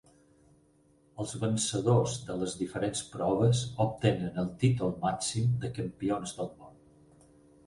Els 1.23 1.33
vencedors 1.43 2.15
de 2.29 2.37
les 2.43 2.55
diferents 2.61 3.03
proves 3.17 3.61
obtenen 3.87 4.41
el 4.45 4.49
títol 4.65 4.97
màxim 5.05 5.53
de 5.67 5.73
Campions 5.77 6.35
del 6.41 6.51
Món. 6.57 6.83